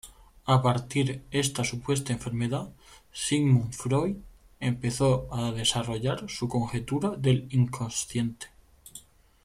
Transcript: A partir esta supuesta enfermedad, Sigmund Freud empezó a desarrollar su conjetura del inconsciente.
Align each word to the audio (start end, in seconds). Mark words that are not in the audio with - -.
A 0.47 0.57
partir 0.63 1.21
esta 1.29 1.63
supuesta 1.63 2.11
enfermedad, 2.11 2.73
Sigmund 3.13 3.71
Freud 3.73 4.15
empezó 4.59 5.27
a 5.31 5.51
desarrollar 5.51 6.27
su 6.27 6.47
conjetura 6.49 7.11
del 7.11 7.45
inconsciente. 7.51 8.47